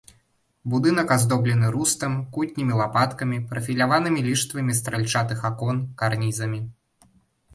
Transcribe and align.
Будынак 0.73 1.09
аздоблены 1.15 1.67
рустам, 1.75 2.13
кутнімі 2.37 2.77
лапаткамі, 2.79 3.37
прафіляванымі 3.51 4.25
ліштвамі 4.29 4.73
стральчатых 4.79 5.39
акон, 5.51 5.77
карнізамі. 6.03 6.59